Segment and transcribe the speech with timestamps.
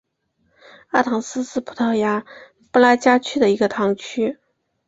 [0.87, 2.25] 阿唐斯是葡萄牙
[2.71, 4.39] 布拉加区的一个堂区。